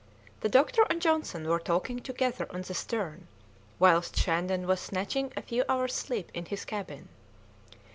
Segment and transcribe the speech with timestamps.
[0.39, 3.27] The doctor and Johnson were talking together on the stern,
[3.77, 7.07] whilst Shandon was snatching a few hours' sleep in his cabin.